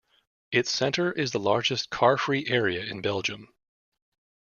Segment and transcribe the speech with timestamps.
[0.51, 3.53] Its centre is the largest carfree area in Belgium.